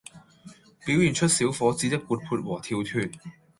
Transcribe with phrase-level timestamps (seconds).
[0.83, 3.11] 表現出小伙子的活潑和跳脫